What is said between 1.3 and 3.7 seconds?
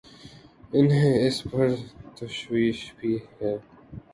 پر تشویش بھی ہے۔